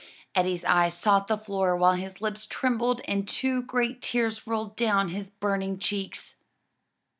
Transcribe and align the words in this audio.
Eddie's 0.33 0.65
eyes 0.65 0.97
sought 0.97 1.27
the 1.27 1.37
floor 1.37 1.77
while 1.77 1.93
his 1.93 2.21
lips 2.21 2.47
trembled 2.47 3.01
and 3.05 3.27
two 3.27 3.61
great 3.61 4.01
tears 4.01 4.47
rolled 4.47 4.75
down 4.75 5.09
his 5.09 5.29
burning 5.29 5.77
cheeks. 5.77 6.37